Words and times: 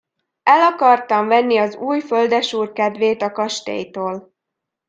El 0.45 0.61
akartam 0.63 1.27
venni 1.29 1.57
az 1.57 1.75
új 1.75 1.99
földesúr 1.99 2.71
kedvét 2.71 3.21
a 3.21 3.31
kastélytól. 3.31 4.33